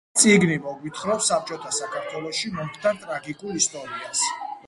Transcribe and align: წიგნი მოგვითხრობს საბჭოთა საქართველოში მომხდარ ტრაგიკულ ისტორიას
წიგნი 0.19 0.53
მოგვითხრობს 0.61 1.27
საბჭოთა 1.31 1.73
საქართველოში 1.79 2.51
მომხდარ 2.57 2.97
ტრაგიკულ 3.05 3.63
ისტორიას 3.63 4.25